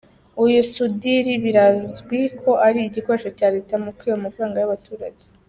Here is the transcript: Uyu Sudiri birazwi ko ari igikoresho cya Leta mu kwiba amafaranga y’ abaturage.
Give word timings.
Uyu 0.43 0.59
Sudiri 0.73 1.33
birazwi 1.45 2.19
ko 2.39 2.51
ari 2.67 2.79
igikoresho 2.83 3.29
cya 3.37 3.47
Leta 3.55 3.73
mu 3.83 3.89
kwiba 3.97 4.15
amafaranga 4.17 4.57
y’ 4.59 4.67
abaturage. 4.69 5.23